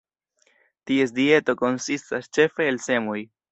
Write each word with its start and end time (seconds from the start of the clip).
Ties 0.91 1.13
dieto 1.19 1.55
konsistas 1.61 2.33
ĉefe 2.39 2.69
el 2.73 2.83
semoj. 2.91 3.23